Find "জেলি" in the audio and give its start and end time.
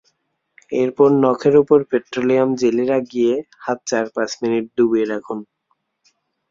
2.61-2.85